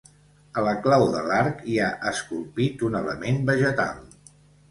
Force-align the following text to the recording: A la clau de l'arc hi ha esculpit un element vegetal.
A 0.59 0.61
la 0.67 0.71
clau 0.85 1.03
de 1.15 1.19
l'arc 1.31 1.59
hi 1.73 1.75
ha 1.81 1.89
esculpit 2.11 2.81
un 2.89 2.99
element 3.03 3.39
vegetal. 3.51 4.05